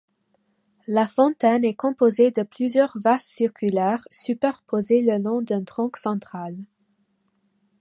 [0.87, 6.57] La fontaine est composée de plusieurs vasques circulaires superposées le long d'un tronc central.